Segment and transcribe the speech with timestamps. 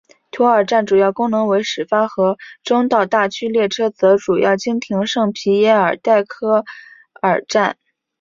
[0.31, 6.65] 图尔站主要功能为始发和终到大区列车则主要经停圣皮耶尔代科
[7.21, 7.77] 尔站。